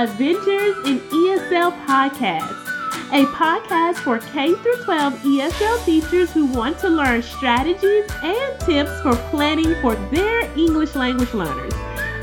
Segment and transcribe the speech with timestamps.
[0.00, 2.56] Adventures in ESL podcast,
[3.12, 9.14] a podcast for K 12 ESL teachers who want to learn strategies and tips for
[9.28, 11.74] planning for their English language learners.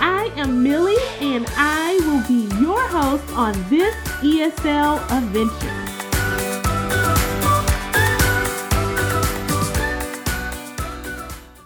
[0.00, 5.76] I am Millie and I will be your host on this ESL adventure.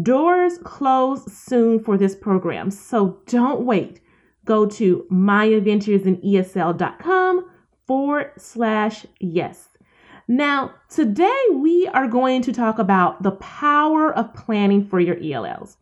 [0.02, 4.02] Doors close soon for this program, so don't wait.
[4.48, 7.50] Go to myadventuresinesl.com
[7.86, 9.68] forward slash yes.
[10.30, 15.76] Now, today we are going to talk about the power of planning for your ELLs.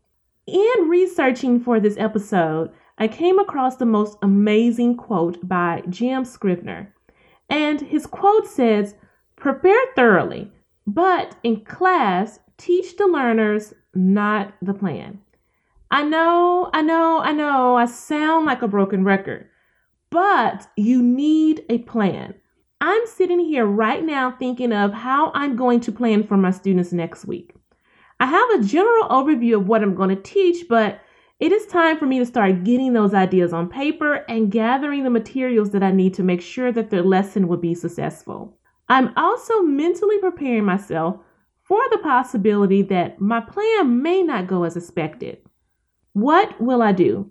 [0.48, 6.92] In researching for this episode, I came across the most amazing quote by Jim Scrivener.
[7.48, 8.96] And his quote says,
[9.36, 10.52] Prepare thoroughly,
[10.88, 15.20] but in class, teach the learners not the plan.
[15.92, 19.48] I know, I know, I know, I sound like a broken record,
[20.10, 22.34] but you need a plan.
[22.82, 26.92] I'm sitting here right now thinking of how I'm going to plan for my students
[26.92, 27.54] next week.
[28.20, 31.02] I have a general overview of what I'm going to teach, but
[31.40, 35.10] it is time for me to start getting those ideas on paper and gathering the
[35.10, 38.58] materials that I need to make sure that their lesson will be successful.
[38.88, 41.18] I'm also mentally preparing myself
[41.64, 45.40] for the possibility that my plan may not go as expected.
[46.16, 47.30] What will I do?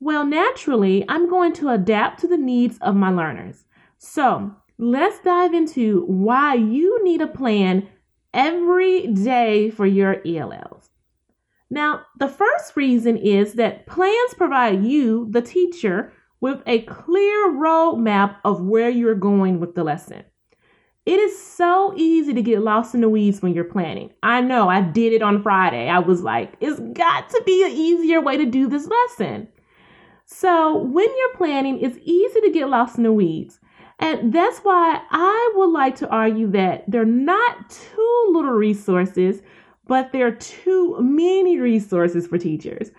[0.00, 3.64] Well, naturally, I'm going to adapt to the needs of my learners.
[3.98, 7.88] So, let's dive into why you need a plan
[8.32, 10.90] every day for your ELLs.
[11.70, 18.38] Now, the first reason is that plans provide you, the teacher, with a clear roadmap
[18.44, 20.24] of where you're going with the lesson.
[21.06, 24.10] It is so easy to get lost in the weeds when you're planning.
[24.22, 25.88] I know I did it on Friday.
[25.88, 29.48] I was like, it's got to be an easier way to do this lesson.
[30.24, 33.60] So, when you're planning, it's easy to get lost in the weeds.
[33.98, 39.42] And that's why I would like to argue that they're not too little resources,
[39.86, 42.90] but they're too many resources for teachers.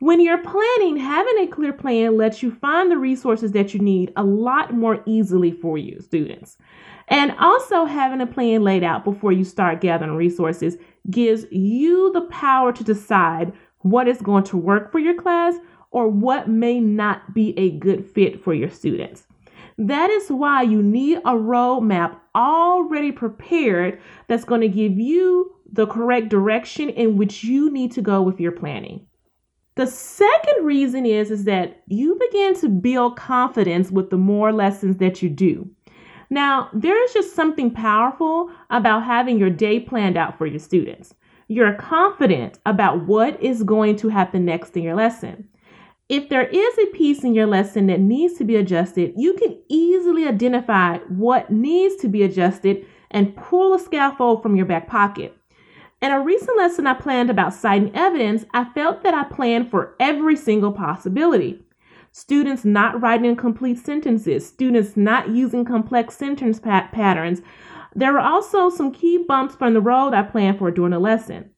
[0.00, 4.14] When you're planning, having a clear plan lets you find the resources that you need
[4.16, 6.56] a lot more easily for you, students.
[7.08, 10.78] And also, having a plan laid out before you start gathering resources
[11.10, 15.56] gives you the power to decide what is going to work for your class
[15.90, 19.26] or what may not be a good fit for your students.
[19.76, 25.86] That is why you need a roadmap already prepared that's going to give you the
[25.86, 29.06] correct direction in which you need to go with your planning.
[29.80, 34.98] The second reason is, is that you begin to build confidence with the more lessons
[34.98, 35.70] that you do.
[36.28, 41.14] Now, there is just something powerful about having your day planned out for your students.
[41.48, 45.48] You're confident about what is going to happen next in your lesson.
[46.10, 49.58] If there is a piece in your lesson that needs to be adjusted, you can
[49.70, 55.39] easily identify what needs to be adjusted and pull a scaffold from your back pocket.
[56.00, 59.96] In a recent lesson I planned about citing evidence, I felt that I planned for
[60.00, 61.62] every single possibility
[62.12, 67.40] students not writing complete sentences, students not using complex sentence pat- patterns.
[67.94, 71.50] There were also some key bumps from the road I planned for during the lesson.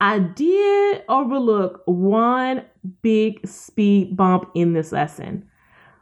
[0.00, 2.64] I did overlook one
[3.02, 5.48] big speed bump in this lesson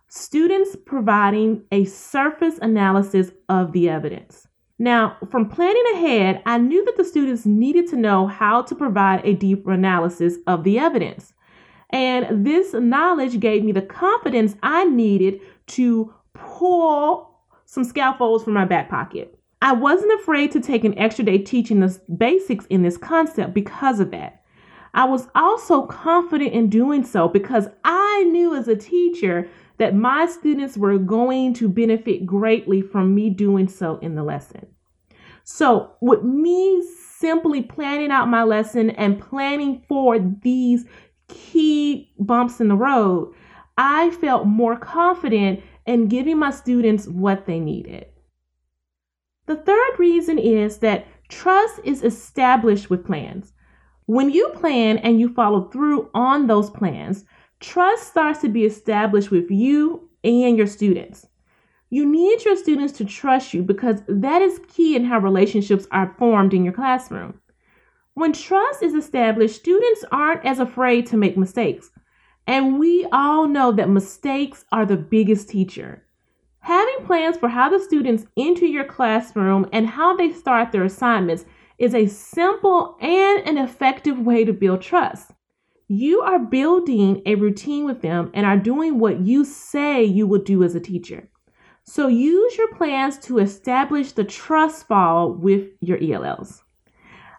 [0.09, 4.47] students providing a surface analysis of the evidence.
[4.79, 9.25] Now, from planning ahead, I knew that the students needed to know how to provide
[9.25, 11.33] a deeper analysis of the evidence.
[11.91, 18.65] And this knowledge gave me the confidence I needed to pull some scaffolds from my
[18.65, 19.39] back pocket.
[19.63, 23.99] I wasn't afraid to take an extra day teaching the basics in this concept because
[24.01, 24.43] of that.
[24.93, 30.27] I was also confident in doing so because I knew as a teacher that my
[30.27, 34.67] students were going to benefit greatly from me doing so in the lesson.
[35.45, 36.83] So, with me
[37.19, 40.85] simply planning out my lesson and planning for these
[41.29, 43.33] key bumps in the road,
[43.79, 48.07] I felt more confident in giving my students what they needed.
[49.47, 53.53] The third reason is that trust is established with plans.
[54.07, 57.25] When you plan and you follow through on those plans,
[57.61, 61.27] trust starts to be established with you and your students.
[61.89, 66.15] You need your students to trust you because that is key in how relationships are
[66.19, 67.41] formed in your classroom.
[68.15, 71.91] When trust is established, students aren't as afraid to make mistakes.
[72.47, 76.03] And we all know that mistakes are the biggest teacher.
[76.61, 81.45] Having plans for how the students enter your classroom and how they start their assignments
[81.79, 85.33] is a simple and an effective way to build trust.
[85.89, 90.41] You are building a routine with them and are doing what you say you will
[90.41, 91.29] do as a teacher.
[91.85, 96.65] So use your plans to establish the trust fall with your ELLs.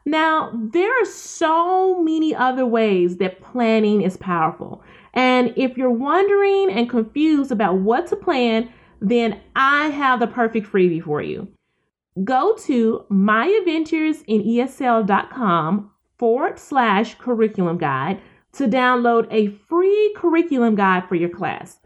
[0.06, 4.82] Now, there are so many other ways that planning is powerful.
[5.14, 8.72] And if you're wondering and confused about what to plan,
[9.02, 11.50] then I have the perfect freebie for you.
[12.24, 18.22] Go to myadventuresinesl.com forward slash curriculum guide
[18.54, 21.80] to download a free curriculum guide for your class.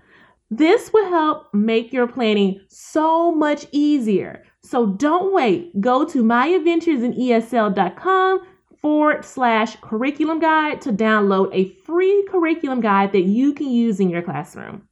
[0.49, 4.43] This will help make your planning so much easier.
[4.61, 5.79] So don't wait.
[5.79, 8.41] Go to myadventuresinesl.com
[8.81, 14.09] forward slash curriculum guide to download a free curriculum guide that you can use in
[14.09, 14.87] your classroom.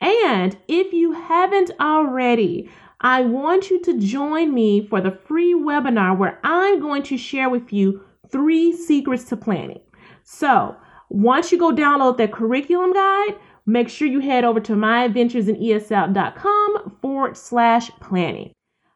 [0.00, 2.70] And if you haven't already,
[3.00, 7.48] I want you to join me for the free webinar where I'm going to share
[7.48, 9.80] with you three secrets to planning.
[10.24, 10.76] So,
[11.10, 13.36] once you go download that curriculum guide,
[13.66, 18.52] make sure you head over to myadventuresinesl.com forward slash planning.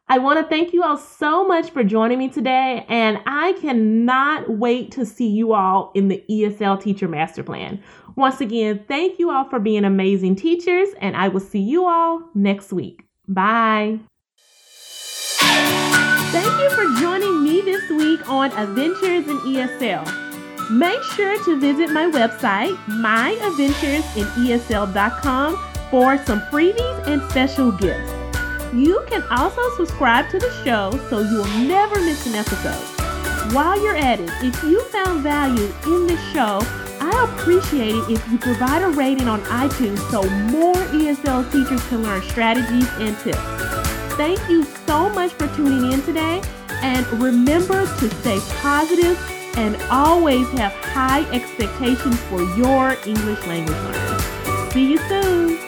[0.07, 4.47] I want to thank you all so much for joining me today, and I cannot
[4.49, 7.81] wait to see you all in the ESL Teacher Master Plan.
[8.15, 12.21] Once again, thank you all for being amazing teachers, and I will see you all
[12.35, 13.03] next week.
[13.27, 13.99] Bye.
[15.39, 20.24] Thank you for joining me this week on Adventures in ESL.
[20.69, 25.57] Make sure to visit my website, myadventuresinesl.com,
[25.91, 28.11] for some freebies and special gifts.
[28.73, 32.73] You can also subscribe to the show so you'll never miss an episode.
[33.53, 36.61] While you're at it, if you found value in this show,
[36.99, 42.01] I appreciate it if you provide a rating on iTunes so more ESL teachers can
[42.01, 43.37] learn strategies and tips.
[44.15, 46.41] Thank you so much for tuning in today,
[46.81, 49.15] and remember to stay positive
[49.57, 54.71] and always have high expectations for your English language learning.
[54.71, 55.64] See you soon.